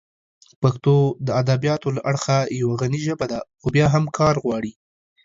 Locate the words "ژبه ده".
3.07-3.39